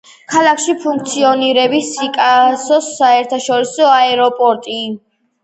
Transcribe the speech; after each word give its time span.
ქალაქში 0.35 0.73
ფუნქციონირებს 0.85 1.91
სიკასოს 1.99 2.89
საერთაშორისო 2.95 3.87
აეროპორტი. 4.01 4.81